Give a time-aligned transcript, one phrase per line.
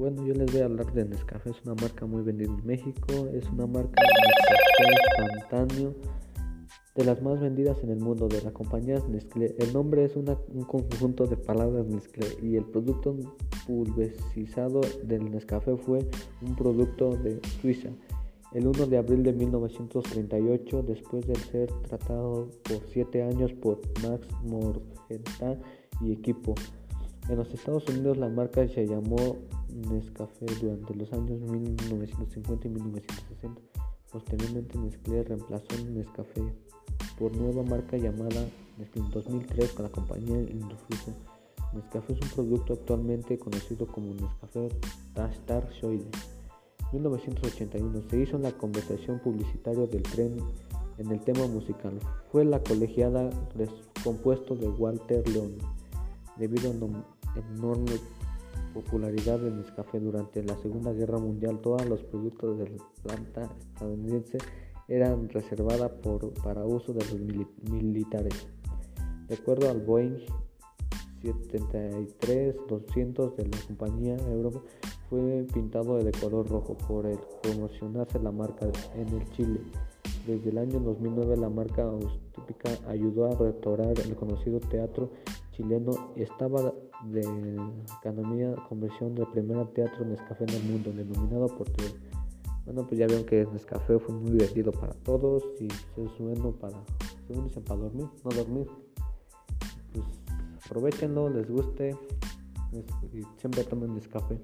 [0.00, 3.28] Bueno, yo les voy a hablar de Nescafé, es una marca muy vendida en México,
[3.34, 5.94] es una marca Nescafé instantáneo
[6.94, 9.54] de las más vendidas en el mundo de la compañía Nestlé.
[9.58, 10.24] El nombre es un
[10.64, 13.14] conjunto de palabras Nestlé y el producto
[13.66, 15.98] pulverizado del Nescafé fue
[16.40, 17.90] un producto de Suiza.
[18.54, 24.26] El 1 de abril de 1938, después de ser tratado por 7 años por Max
[24.44, 25.58] Morgenthau
[26.00, 26.54] y equipo.
[27.28, 29.36] En los Estados Unidos la marca se llamó
[29.88, 33.60] Nescafé durante los años 1950 y 1960.
[34.10, 36.42] Posteriormente Nestlé reemplazó Nescafé
[37.18, 38.48] por nueva marca llamada
[38.78, 41.14] en 2003 con la compañía Indofusion.
[41.74, 44.68] Nescafé es un producto actualmente conocido como Nescafé
[45.32, 46.10] Star Soide.
[46.92, 50.36] 1981 se hizo la conversación publicitaria del tren
[50.98, 51.98] en el tema musical.
[52.32, 53.30] Fue la colegiada
[54.02, 55.56] compuesto de Walter León.
[56.36, 56.74] Debido a
[57.54, 57.92] enorme
[58.74, 64.38] popularidad de Nescafé durante la Segunda Guerra Mundial, todos los productos de la planta estadounidense
[64.88, 65.92] eran reservadas
[66.42, 67.20] para uso de los
[67.70, 68.48] militares.
[69.28, 70.18] De acuerdo al Boeing
[71.22, 74.60] 737-200 de la compañía Europa,
[75.08, 79.60] fue pintado de color rojo por el promocionarse la marca en el Chile.
[80.26, 85.10] Desde el año 2009 la marca austríaca ayudó a restaurar el conocido teatro
[85.60, 86.72] chileno estaba
[87.04, 87.20] de
[88.00, 91.66] economía conversión del primer teatro Nescafé en el mundo, denominado por
[92.64, 96.78] Bueno, pues ya vieron que Nescafé fue muy vendido para todos y es bueno para,
[97.26, 98.66] según para dormir, no dormir.
[99.92, 100.06] Pues
[100.64, 101.96] aprovechenlo, les guste
[103.12, 104.38] y siempre tomen Nescafé.